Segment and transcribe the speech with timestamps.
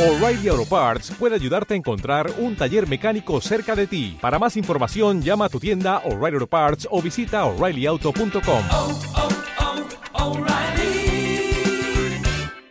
[0.00, 4.16] O'Reilly Auto Parts puede ayudarte a encontrar un taller mecánico cerca de ti.
[4.18, 8.62] Para más información, llama a tu tienda O'Reilly Auto Parts o visita oreillyauto.com.
[8.70, 9.00] oh,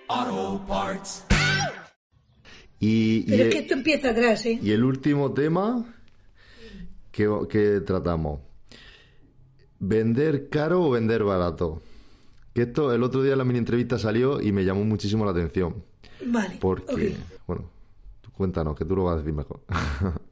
[0.07, 1.23] oh, Parts.
[2.79, 4.58] Y, Pero es que esto empieza atrás, ¿eh?
[4.60, 5.86] y el último tema
[7.12, 8.40] que, que tratamos.
[9.78, 11.84] ¿Vender caro o vender barato?
[12.56, 15.32] Que esto el otro día en la mini entrevista salió y me llamó muchísimo la
[15.32, 15.88] atención.
[16.26, 16.58] Vale.
[16.59, 17.44] Porque, ok.
[17.48, 17.70] bueno,
[18.22, 19.62] tú cuéntanos, que tú lo vas a decir mejor.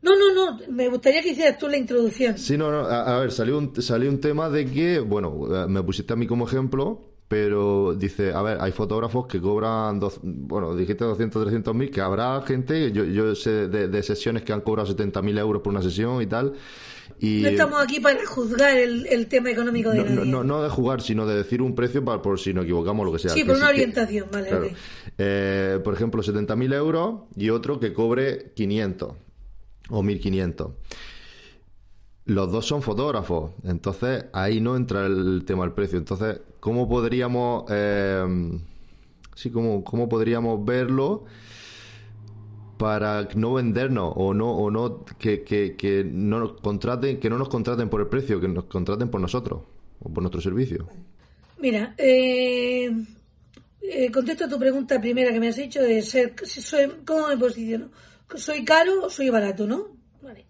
[0.00, 0.58] No, no, no.
[0.70, 2.38] Me gustaría que hicieras tú la introducción.
[2.38, 5.66] Sí, no, no, a, a ver, salió un, salió un tema de que, bueno, eh,
[5.68, 10.18] me pusiste a mí como ejemplo, pero dice, a ver, hay fotógrafos que cobran, dos,
[10.22, 14.52] bueno, dijiste 200, 300 mil, que habrá gente, yo, yo sé de, de sesiones que
[14.54, 16.54] han cobrado 70 mil euros por una sesión y tal.
[17.20, 20.24] Y, No estamos aquí para juzgar el, el tema económico de no, nadie.
[20.30, 23.12] no, no, de jugar, sino de decir un precio para, por si nos equivocamos lo
[23.12, 23.30] que sea.
[23.32, 24.66] Sí, Que por una que- orientación, vale, claro.
[24.66, 24.72] ok.
[25.18, 29.12] Eh, por ejemplo, 70.000 euros y otro que cobre 500
[29.90, 30.70] o 1.500.
[32.26, 35.98] Los dos son fotógrafos, entonces ahí no entra el tema del precio.
[35.98, 38.24] Entonces, ¿cómo podríamos, eh,
[39.34, 41.24] sí, cómo, cómo podríamos verlo
[42.78, 47.48] para no vendernos o no o no que, que, no nos contraten, que no nos
[47.48, 49.62] contraten por el precio, que nos contraten por nosotros
[50.00, 50.88] o por nuestro servicio?
[51.58, 52.88] Mira, eh,
[53.82, 56.34] eh, contesto a tu pregunta primera que me has hecho de ser,
[57.04, 57.90] ¿cómo me posiciono?
[58.36, 59.88] ¿Soy caro o soy barato, no?
[60.22, 60.46] Vale.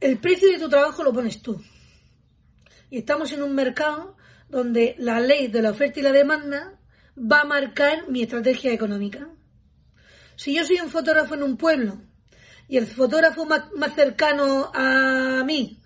[0.00, 1.60] El precio de tu trabajo lo pones tú.
[2.90, 4.16] Y estamos en un mercado
[4.48, 6.78] donde la ley de la oferta y la demanda
[7.16, 9.28] va a marcar mi estrategia económica.
[10.36, 12.00] Si yo soy un fotógrafo en un pueblo
[12.68, 15.80] y el fotógrafo más, más cercano a mí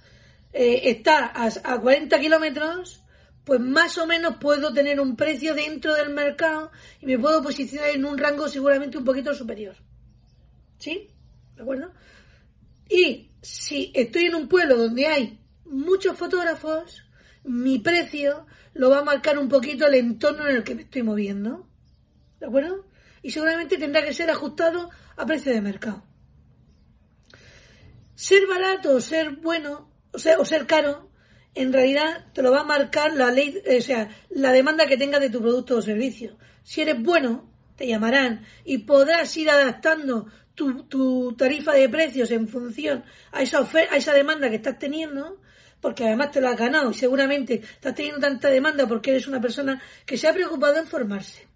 [0.52, 3.02] eh, está a, a 40 kilómetros,
[3.44, 6.70] pues más o menos puedo tener un precio dentro del mercado
[7.00, 9.76] y me puedo posicionar en un rango seguramente un poquito superior.
[10.78, 11.10] ¿Sí?
[11.56, 11.92] ¿De acuerdo?
[12.88, 17.02] Y si estoy en un pueblo donde hay muchos fotógrafos,
[17.44, 21.03] mi precio lo va a marcar un poquito el entorno en el que me estoy
[21.03, 21.69] moviendo.
[22.41, 22.87] ¿De acuerdo?
[23.22, 26.04] Y seguramente tendrá que ser ajustado a precio de mercado.
[28.15, 31.10] Ser barato o ser bueno, o sea, o ser caro,
[31.54, 35.21] en realidad te lo va a marcar la ley, o sea, la demanda que tengas
[35.21, 36.37] de tu producto o servicio.
[36.62, 42.48] Si eres bueno, te llamarán y podrás ir adaptando tu, tu tarifa de precios en
[42.48, 45.41] función a esa a esa demanda que estás teniendo,
[45.81, 49.41] porque además te lo has ganado y seguramente estás teniendo tanta demanda porque eres una
[49.41, 51.47] persona que se ha preocupado en formarse.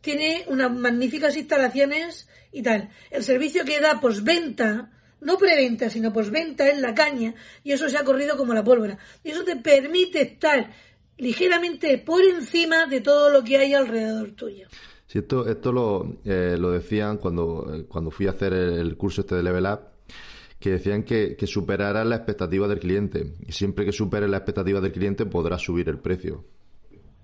[0.00, 2.90] Tiene unas magníficas instalaciones y tal.
[3.10, 7.96] El servicio que da postventa, no preventa, sino postventa es la caña y eso se
[7.96, 8.98] ha corrido como la pólvora.
[9.22, 10.70] Y eso te permite estar
[11.18, 14.66] ligeramente por encima de todo lo que hay alrededor tuyo.
[15.06, 18.96] Sí, esto, esto lo, eh, lo decían cuando, eh, cuando fui a hacer el, el
[18.96, 19.80] curso este de Level Up,
[20.62, 23.34] que decían que, que superaran la expectativa del cliente.
[23.46, 26.44] Y siempre que supere la expectativa del cliente podrá subir el precio.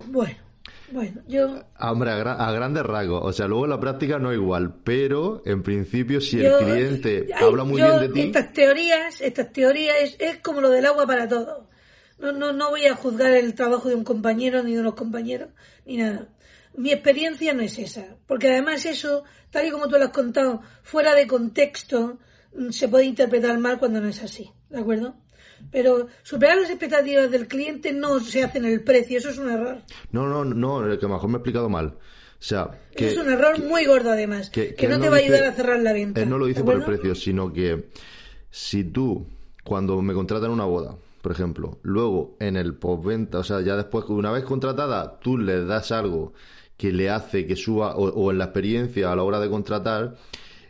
[0.06, 0.36] Bueno,
[0.90, 3.20] bueno, yo Hombre, a, gra- a grandes rasgos.
[3.24, 7.28] O sea, luego en la práctica no igual, pero en principio si Yo- el cliente
[7.34, 8.20] ay, habla muy yo bien de ti...
[8.22, 11.68] Estas teorías, estas teorías es, es como lo del agua para todo.
[12.18, 15.50] No, no, no voy a juzgar el trabajo de un compañero ni de unos compañeros
[15.86, 16.28] ni nada.
[16.76, 20.60] Mi experiencia no es esa, porque además eso, tal y como tú lo has contado,
[20.82, 22.18] fuera de contexto,
[22.70, 25.16] se puede interpretar mal cuando no es así, ¿de acuerdo?
[25.70, 29.50] Pero superar las expectativas del cliente no se hace en el precio, eso es un
[29.50, 29.82] error.
[30.12, 31.86] No, no, no, el que mejor me he explicado mal.
[31.88, 33.08] O sea, que...
[33.08, 35.80] Es un error muy gordo además, que, que no te va a ayudar a cerrar
[35.80, 36.22] la venta.
[36.22, 37.88] Él no lo dice ¿de por el precio, sino que
[38.50, 39.26] si tú,
[39.64, 44.04] cuando me contratan una boda, por ejemplo, luego en el postventa, o sea, ya después,
[44.06, 46.32] una vez contratada, tú le das algo
[46.76, 50.14] que le hace que suba, o, o en la experiencia a la hora de contratar,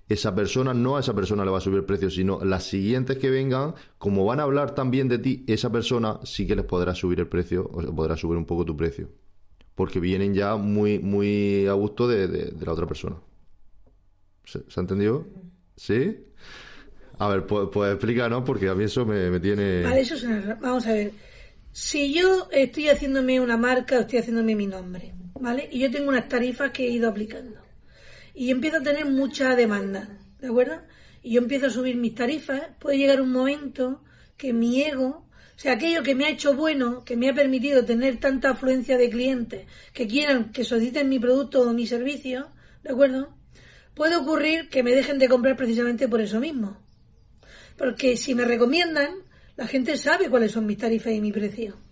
[0.08, 3.18] esa persona, no a esa persona le va a subir el precio, sino las siguientes
[3.18, 6.94] que vengan, como van a hablar también de ti, esa persona sí que les podrá
[6.94, 9.10] subir el precio, o sea, podrá subir un poco tu precio.
[9.74, 13.16] Porque vienen ya muy, muy a gusto de, de- la otra persona.
[14.44, 15.26] ¿Se, ha entendido?
[15.76, 16.16] ¿Sí?
[17.18, 19.82] A ver, pues, pues explícanos, porque a mí eso me, me tiene...
[19.82, 20.54] Vale, eso es una.
[20.60, 21.12] Vamos a ver.
[21.70, 25.68] Si yo estoy haciéndome una marca estoy haciéndome mi nombre, ¿vale?
[25.70, 27.67] Y yo tengo unas tarifas que he ido aplicando.
[28.38, 30.08] Y empiezo a tener mucha demanda,
[30.38, 30.80] ¿de acuerdo?
[31.24, 34.04] Y yo empiezo a subir mis tarifas, puede llegar un momento
[34.36, 35.26] que mi ego,
[35.56, 38.96] o sea, aquello que me ha hecho bueno, que me ha permitido tener tanta afluencia
[38.96, 42.52] de clientes que quieran que soliciten mi producto o mi servicio,
[42.84, 43.36] ¿de acuerdo?
[43.96, 46.80] Puede ocurrir que me dejen de comprar precisamente por eso mismo.
[47.76, 49.16] Porque si me recomiendan,
[49.56, 51.87] la gente sabe cuáles son mis tarifas y mi precio.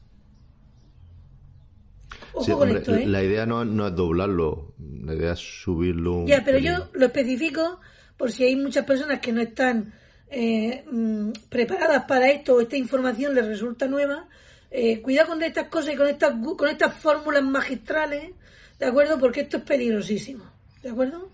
[2.36, 3.06] Ojo Sí, con hombre, esto, ¿eh?
[3.06, 4.74] La idea no, no es doblarlo,
[5.04, 6.12] la idea es subirlo.
[6.18, 7.80] un Ya, pero yo lo especifico
[8.16, 9.92] por si hay muchas personas que no están
[10.30, 14.28] eh, mm, preparadas para esto o esta información les resulta nueva.
[14.70, 18.32] Eh, cuidado con estas cosas y con estas, con estas fórmulas magistrales,
[18.78, 19.18] ¿de acuerdo?
[19.18, 20.44] Porque esto es peligrosísimo,
[20.82, 21.28] ¿de acuerdo?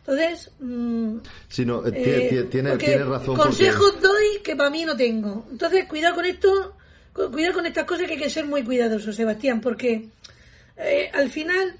[0.00, 1.16] Entonces, mm,
[1.48, 3.36] Sí, no, eh, tie- tie- tiene, tiene razón.
[3.36, 5.46] porque- consejos doy que para mí no tengo.
[5.50, 6.74] Entonces, cuidado con esto,
[7.14, 10.08] cu- cuidado con estas cosas que hay que ser muy cuidadosos, Sebastián, porque
[10.76, 11.78] eh, al final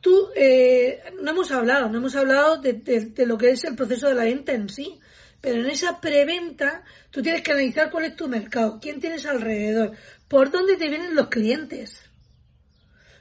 [0.00, 4.14] tú eh, no hemos hablado, no hemos hablado de, lo que es el proceso de
[4.14, 4.98] la venta en sí,
[5.40, 9.92] pero en esa preventa tú tienes que analizar cuál es tu mercado, quién tienes alrededor,
[10.28, 12.02] por dónde te vienen los clientes.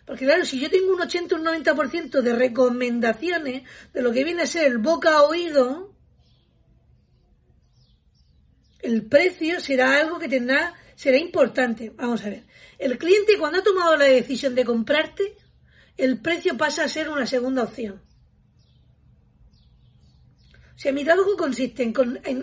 [0.05, 3.63] Porque claro, si yo tengo un 80 o un 90% de recomendaciones
[3.93, 5.93] de lo que viene a ser el boca a oído,
[8.81, 11.91] el precio será algo que tendrá, será importante.
[11.95, 12.43] Vamos a ver.
[12.79, 15.35] El cliente cuando ha tomado la decisión de comprarte,
[15.97, 18.01] el precio pasa a ser una segunda opción.
[20.75, 21.93] O sea, mi trabajo consiste en,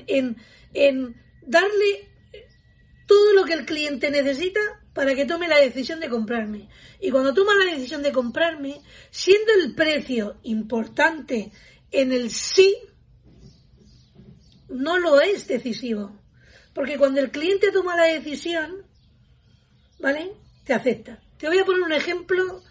[0.07, 0.37] en-
[0.75, 2.11] en darle
[3.07, 4.61] todo lo que el cliente necesita
[4.93, 6.69] para que tome la decisión de comprarme.
[7.01, 11.51] Y cuando toma la decisión de comprarme, siendo el precio importante
[11.91, 12.77] en el sí,
[14.69, 16.21] no lo es decisivo.
[16.75, 18.86] Porque cuando el cliente toma la decisión,
[19.99, 20.33] ¿vale?
[20.65, 21.21] Te acepta.
[21.39, 22.63] Te voy a poner un ejemplo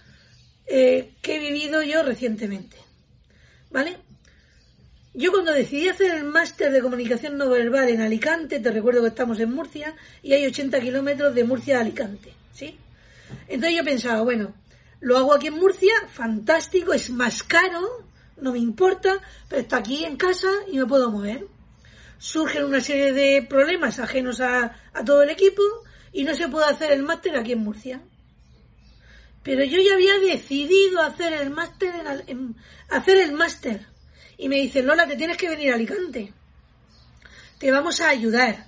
[0.66, 2.78] eh, que he vivido yo recientemente.
[3.70, 3.98] ¿Vale?
[5.14, 9.08] Yo cuando decidí hacer el máster de comunicación no verbal en Alicante, te recuerdo que
[9.08, 12.78] estamos en Murcia y hay 80 kilómetros de Murcia a Alicante, ¿sí?
[13.48, 14.54] Entonces yo pensaba, bueno,
[15.00, 18.06] lo hago aquí en Murcia, fantástico, es más caro,
[18.42, 21.48] no me importa, pero está aquí en casa y me puedo mover.
[22.18, 25.62] Surgen una serie de problemas ajenos a, a todo el equipo
[26.16, 28.02] y no se puede hacer el máster aquí en Murcia.
[29.44, 31.94] Pero yo ya había decidido hacer el máster
[32.28, 32.56] en,
[32.90, 33.86] hacer el máster.
[34.38, 36.34] Y me dice, Lola, te tienes que venir a Alicante.
[37.60, 38.68] Te vamos a ayudar,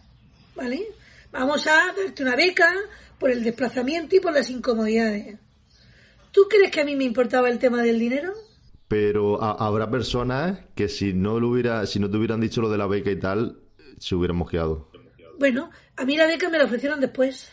[0.55, 0.85] ¿vale?
[1.31, 2.71] Vamos a darte una beca
[3.19, 5.39] por el desplazamiento y por las incomodidades.
[6.31, 8.33] ¿Tú crees que a mí me importaba el tema del dinero?
[8.87, 12.69] Pero ha- habrá personas que si no lo hubiera, si no te hubieran dicho lo
[12.69, 13.59] de la beca y tal,
[13.99, 14.89] se hubieran mosqueado.
[15.37, 17.51] Bueno, a mí la beca me la ofrecieron después.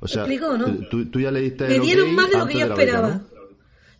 [0.00, 0.88] O sea, explico o no?
[0.88, 3.08] tú, tú ya le diste Me dieron más de lo que yo beca, esperaba.
[3.08, 3.34] ¿no?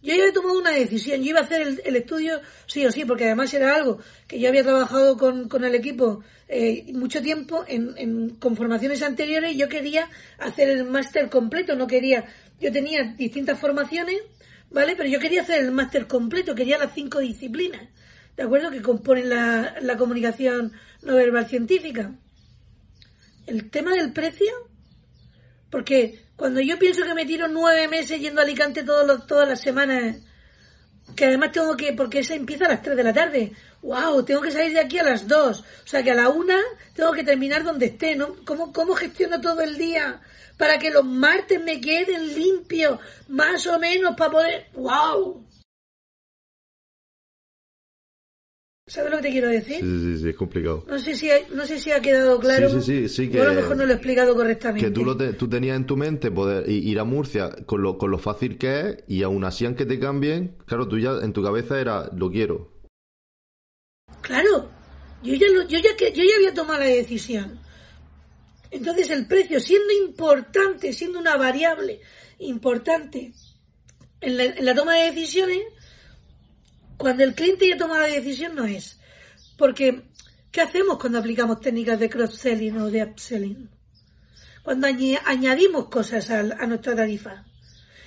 [0.02, 2.92] Yo ya había tomado una decisión, yo iba a hacer el, el estudio sí o
[2.92, 7.22] sí, porque además era algo que yo había trabajado con, con el equipo eh, mucho
[7.22, 12.26] tiempo en, en, con formaciones anteriores y yo quería hacer el máster completo, no quería,
[12.60, 14.18] yo tenía distintas formaciones,
[14.70, 14.94] ¿vale?
[14.94, 17.88] Pero yo quería hacer el máster completo, quería las cinco disciplinas,
[18.36, 18.70] ¿de acuerdo?
[18.70, 20.72] Que componen la, la comunicación
[21.02, 22.14] no verbal científica.
[23.46, 24.52] El tema del precio,
[25.70, 29.60] porque cuando yo pienso que me tiro nueve meses yendo a Alicante todos todas las
[29.60, 30.16] semanas,
[31.14, 33.52] que además tengo que, porque esa empieza a las 3 de la tarde,
[33.82, 36.58] wow, tengo que salir de aquí a las 2, o sea que a la una
[36.94, 38.36] tengo que terminar donde esté, ¿no?
[38.44, 40.20] ¿Cómo, cómo gestiono todo el día
[40.56, 42.98] para que los martes me queden limpios,
[43.28, 45.44] más o menos, para poder, wow?
[48.86, 49.76] ¿Sabes lo que te quiero decir?
[49.76, 50.84] Sí, sí, sí, es complicado.
[50.86, 52.68] No sé si ha, no sé si ha quedado claro.
[52.68, 54.86] Sí, sí, sí, sí que- Yo a lo mejor no lo he explicado correctamente.
[54.88, 57.96] Que tú, lo te- tú tenías en tu mente poder ir a Murcia con lo,
[57.96, 61.32] con lo fácil que es y aún así aunque te cambien, claro, tú ya en
[61.32, 62.72] tu cabeza era lo quiero.
[64.20, 64.68] Claro,
[65.22, 67.58] yo ya, lo- yo, ya que, yo ya había tomado la decisión.
[68.70, 72.00] Entonces el precio, siendo importante, siendo una variable
[72.38, 73.32] importante
[74.20, 75.60] en la, en la toma de decisiones,
[76.98, 78.98] cuando el cliente ya toma la decisión no es.
[79.56, 80.02] Porque,
[80.50, 83.68] ¿qué hacemos cuando aplicamos técnicas de cross-selling o de upselling?
[84.62, 87.44] Cuando añadimos cosas al- a, nuestra tarifa.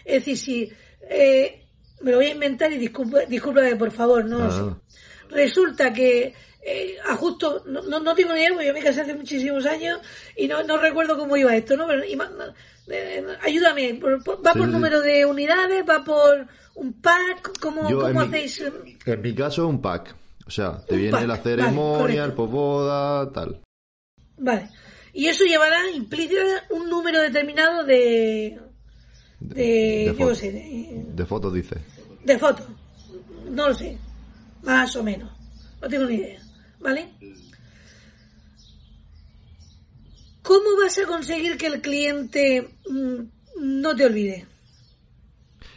[0.03, 0.72] Es decir, si
[1.10, 1.65] eh,
[2.01, 4.82] me lo voy a inventar y disculpa, discúlpame por favor, no Ah,
[5.29, 6.34] resulta que
[6.69, 10.00] eh, ajusto, no, no, no tengo ni idea, porque yo me casé hace muchísimos años
[10.36, 11.88] y no, no recuerdo cómo iba esto, ¿no?
[11.88, 14.74] Pero, eh, ayúdame, por- por- ¿va Sí, por sí.
[14.74, 15.83] número de unidades?
[15.89, 16.45] ¿Va por
[16.75, 17.59] un pack?
[17.62, 18.63] ¿Cómo, Yo, cómo en mi- hacéis?
[19.05, 20.15] En mi caso es un pack.
[20.45, 23.62] O sea, te viene pack, la ceremonia, el poboda, tal.
[24.38, 24.69] Vale.
[25.13, 28.59] Y eso llevará implícita un número determinado de...
[29.39, 30.36] de, de yo foto.
[30.36, 31.75] sé, de, De fotos dice.
[32.24, 32.65] de fotos.
[33.50, 33.97] No lo sé.
[34.63, 35.31] Más o menos.
[35.81, 36.39] No tengo ni idea.
[36.79, 37.10] ¿Vale?
[40.41, 43.22] ¿Cómo vas a conseguir que el cliente mm,
[43.57, 44.48] no te olvide?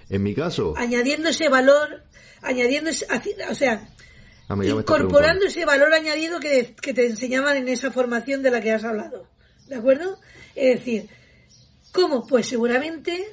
[0.09, 2.03] En mi caso, Añadiendo ese valor,
[2.43, 3.07] añadiendo ese,
[3.49, 3.89] o sea,
[4.49, 8.73] Ah, incorporando ese valor añadido que, que te enseñaban en esa formación de la que
[8.73, 9.29] has hablado.
[9.69, 10.19] ¿De acuerdo?
[10.57, 11.09] Es decir,
[11.93, 12.27] ¿Cómo?
[12.27, 13.27] Pues seguramente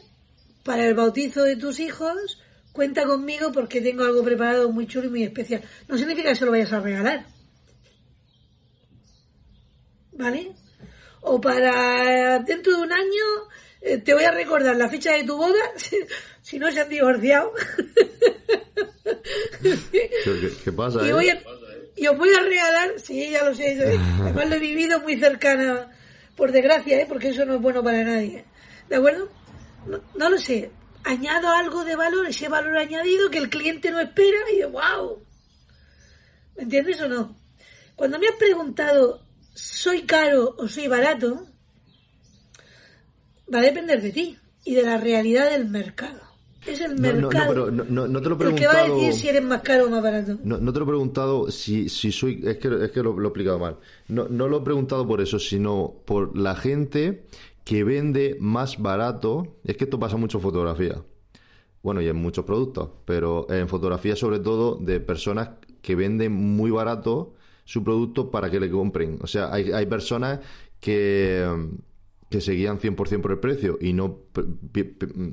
[0.64, 5.10] para el bautizo de tus hijos cuenta conmigo porque tengo algo preparado muy chulo y
[5.10, 5.62] muy especial.
[5.88, 7.26] No significa que se lo vayas a regalar.
[10.18, 10.52] ¿Vale?
[11.22, 13.24] O para dentro de un año
[13.82, 15.60] eh, te voy a recordar la fecha de tu boda
[16.42, 17.54] si, no se han divorciado.
[19.62, 21.00] ¿Qué, qué pasa?
[21.06, 21.14] y, eh?
[21.14, 21.42] voy a-
[21.96, 23.76] y os voy a regalar, sí, ya lo sé,
[24.22, 25.92] además lo he vivido muy cercana,
[26.36, 27.06] por desgracia, ¿eh?
[27.08, 28.46] porque eso no es bueno para nadie.
[28.88, 29.30] ¿De acuerdo?
[29.88, 30.70] No, no lo sé.
[31.04, 35.24] Añado algo de valor, ese valor añadido que el cliente no espera y yo, wow.
[36.56, 37.36] ¿Me entiendes o no?
[37.96, 39.24] Cuando me has preguntado,
[39.58, 41.48] ¿soy caro o soy barato?
[43.54, 46.20] Va a depender de ti y de la realidad del mercado.
[46.66, 48.68] Es el No, no, no, mercado pero no, no- no te lo he el que
[48.68, 49.06] va a preguntado.
[49.06, 50.38] decir si eres más caro o más barato.
[50.44, 52.42] No, no te lo he preguntado si, si soy.
[52.46, 53.78] Es que, es que lo, lo he explicado mal.
[54.10, 57.26] No, no lo he preguntado por eso, sino por la gente
[57.64, 59.56] que vende más barato.
[59.64, 61.02] Es que esto pasa mucho en fotografía.
[61.84, 66.70] Bueno, y en muchos productos, pero en fotografía, sobre todo, de personas que venden muy
[66.70, 67.34] barato
[67.68, 69.20] su producto para que le compren.
[69.22, 70.40] O sea, hay, hay personas
[70.80, 71.46] que,
[72.30, 74.22] que se guían 100% por el precio y no,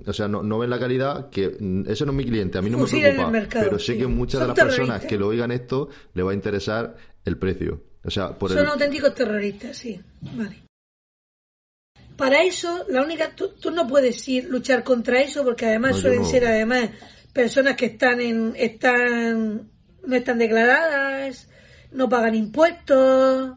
[0.04, 2.70] o sea, no, no ven la calidad, que ese no es mi cliente, a mí
[2.70, 3.98] no me preocupa, mercado, pero sé sí.
[4.00, 7.84] que muchas de las personas que lo oigan esto le va a interesar el precio.
[8.04, 8.66] O sea, por Son el...
[8.66, 10.00] auténticos terroristas, sí.
[10.20, 10.64] Vale.
[12.16, 15.98] Para eso, la única, tú, tú no puedes ir luchar contra eso porque además No,
[15.98, 16.26] suelen no.
[16.26, 16.90] ser además
[17.32, 19.70] personas que están en, están,
[20.04, 21.48] no están declaradas,
[21.94, 23.56] no pagan impuestos,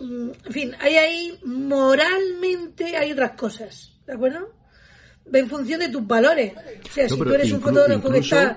[0.00, 4.50] mm, en fin, hay ahí moralmente hay otras cosas, ¿de acuerdo?
[5.32, 6.52] En función de tus valores.
[6.56, 8.56] O sea, No, si tú eres un fotógrafo que incluso- está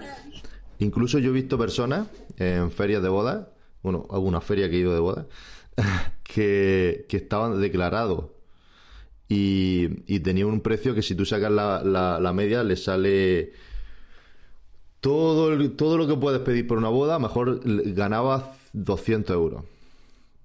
[0.79, 2.07] Incluso yo he visto personas
[2.37, 3.47] en ferias de bodas,
[3.81, 5.25] bueno, alguna feria que he ido de bodas,
[6.23, 8.25] que, que estaban declarados
[9.27, 13.53] y, y tenían un precio que si tú sacas la, la, la media le sale
[15.01, 17.61] todo, el- todo lo que puedes pedir por una boda, a lo mejor
[17.93, 18.43] ganabas
[18.83, 19.63] 200 euros.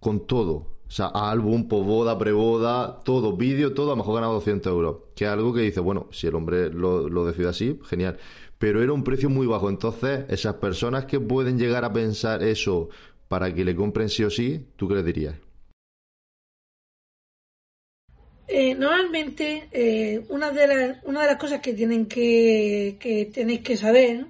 [0.00, 0.66] Con todo.
[0.86, 4.96] O sea, álbum, posboda, preboda, todo, vídeo, todo, a lo mejor ganaba 200 euros.
[5.14, 8.18] Que es algo que dice, bueno, si el hombre lo, lo decide así, genial.
[8.58, 9.68] Pero era un precio muy bajo.
[9.68, 12.88] Entonces, esas personas que pueden llegar a pensar eso
[13.28, 15.34] para que le compren sí o sí, ¿tú qué les dirías?
[18.48, 23.62] Eh, normalmente, eh, una, de las, una de las cosas que tienen que, que tenéis
[23.62, 24.26] que saber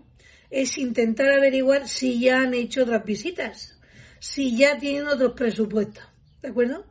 [0.49, 3.77] es intentar averiguar si ya han hecho otras visitas,
[4.23, 6.05] si ya tienen otros presupuestos,
[6.43, 6.87] ¿de acuerdo?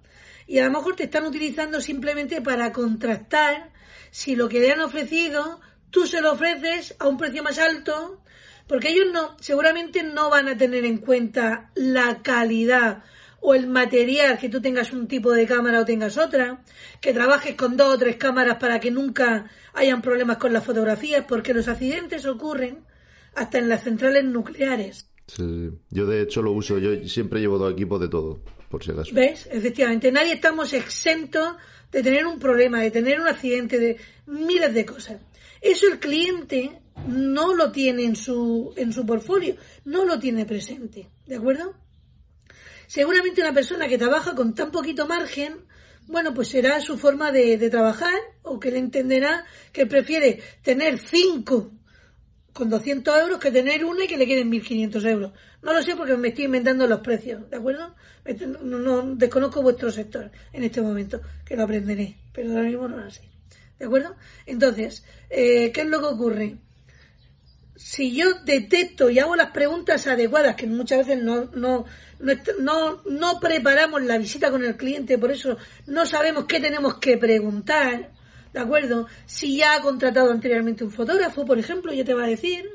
[0.48, 3.72] Y a lo mejor te están utilizando simplemente para contrastar
[4.12, 5.62] si lo que le han ofrecido
[5.92, 8.22] tú se lo ofreces a un precio más alto,
[8.68, 13.06] porque ellos no, seguramente no van a tener en cuenta la calidad
[13.40, 16.62] o el material, que tú tengas un tipo de cámara o tengas otra,
[17.00, 21.24] que trabajes con dos o tres cámaras para que nunca hayan problemas con las fotografías,
[21.26, 22.84] porque los accidentes ocurren
[23.36, 25.11] hasta en las centrales nucleares.
[25.36, 25.72] Sí.
[25.90, 29.14] Yo de hecho lo uso, yo siempre llevo dos equipos de todo, por si acaso.
[29.14, 29.48] ¿Ves?
[29.50, 31.56] Efectivamente, nadie estamos exentos
[31.90, 35.22] de tener un problema, de tener un accidente, de miles de cosas.
[35.62, 41.10] Eso el cliente no lo tiene en su, en su portfolio, no lo tiene presente,
[41.26, 41.76] ¿de acuerdo?
[42.88, 45.66] Seguramente una persona que trabaja con tan poquito margen,
[46.08, 51.00] bueno, pues será su forma de, de trabajar o que le entenderá que prefiere tener
[51.00, 51.72] cinco
[52.54, 55.32] con 200 euros que tener una y que le queden 1.500 euros.
[55.62, 57.96] No lo sé porque me estoy inventando los precios, ¿de acuerdo?
[58.64, 62.98] No, no- desconozco vuestro sector en este momento, que lo aprenderé, pero ahora mismo no
[62.98, 63.22] lo sé.
[63.80, 64.16] ¿De acuerdo?
[64.46, 66.58] Entonces, eh, ¿qué es lo que ocurre?
[67.76, 71.86] Si yo detecto y hago las preguntas adecuadas, que muchas veces no, no,
[72.60, 77.18] no, no preparamos la visita con el cliente, por eso no sabemos qué tenemos que
[77.18, 78.12] preguntar,
[78.54, 79.08] ¿de acuerdo?
[79.26, 82.70] Si ya ha contratado anteriormente un fotógrafo, por ejemplo, ya te va a decir.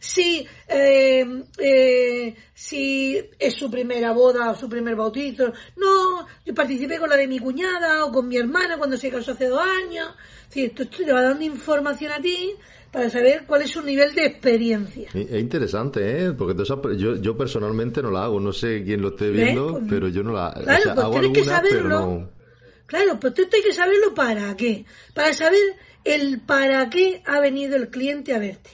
[0.00, 1.24] Si, eh,
[1.58, 5.52] eh, si es su primera boda o su primer bautizo.
[5.76, 9.32] No, yo participé con la de mi cuñada o con mi hermana cuando se casó
[9.32, 10.08] hace dos años.
[10.48, 12.50] Decir, esto te va dando información a ti
[12.92, 15.08] para saber cuál es su nivel de experiencia.
[15.14, 16.32] Es es interesante, ¿eh?
[16.32, 19.84] Porque pre- yo, yo personalmente no la hago, no sé quién lo esté viendo, Pues-
[19.88, 21.98] pero yo no la Claro, o sea, pues hago tienes que algunas, pero saberlo.
[22.00, 22.43] no.
[22.86, 24.84] Claro, pues esto hay que saberlo para qué.
[25.14, 25.60] Para saber
[26.04, 28.70] el para qué ha venido el cliente a verte.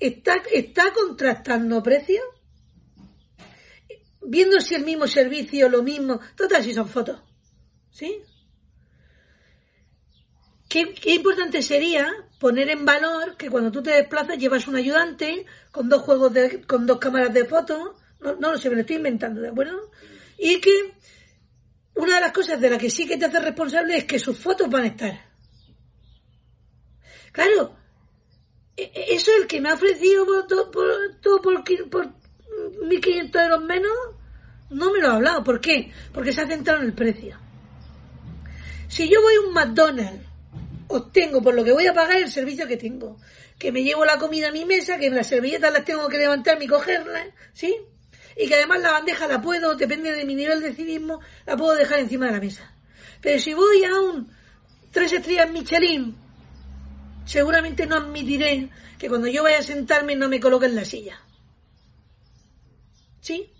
[0.00, 2.24] ¿Está, está contrastando precios?
[4.22, 6.20] Viendo si el mismo servicio, lo mismo.
[6.36, 7.20] Total, si son fotos.
[7.90, 8.18] ¿Sí?
[10.68, 15.46] ¿Qué, qué importante sería poner en valor que cuando tú te desplazas llevas un ayudante
[15.70, 18.80] con dos juegos de, con dos cámaras de fotos, no, no lo sé, me lo
[18.80, 19.90] estoy inventando, ¿de acuerdo?
[20.38, 20.94] Y que
[21.96, 24.38] una de las cosas de las que sí que te hace responsable es que sus
[24.38, 25.20] fotos van a estar.
[27.32, 27.76] Claro,
[28.76, 30.86] e- e- eso el que me ha ofrecido por todo por,
[31.20, 32.06] todo por, por
[32.82, 33.92] 1.500 euros menos,
[34.70, 35.44] no me lo ha hablado.
[35.44, 35.92] ¿Por qué?
[36.12, 37.38] Porque se ha centrado en el precio.
[38.88, 40.26] Si yo voy a un McDonald's,
[40.88, 43.18] obtengo por lo que voy a pagar el servicio que tengo.
[43.58, 46.66] Que me llevo la comida a mi mesa, que las servilletas las tengo que levantarme
[46.66, 47.74] y cogerlas, ¿sí?
[48.36, 51.74] Y que además la bandeja la puedo, depende de mi nivel de civismo, la puedo
[51.74, 52.70] dejar encima de la mesa.
[53.22, 54.30] Pero si voy a un
[54.92, 56.14] tres estrellas Michelin,
[57.24, 61.18] seguramente no admitiré que cuando yo vaya a sentarme no me coloque en la silla.
[63.20, 63.50] ¿Sí?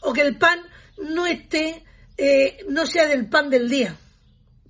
[0.00, 0.60] O que el pan
[0.98, 1.84] no esté,
[2.16, 3.96] eh, no sea del pan del día.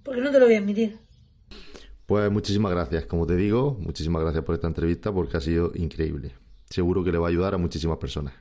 [0.02, 0.98] Porque no te lo voy a admitir.
[2.06, 6.34] Pues muchísimas gracias, como te digo, muchísimas gracias por esta entrevista porque ha sido increíble.
[6.68, 8.34] Seguro que le va a ayudar a muchísimas personas.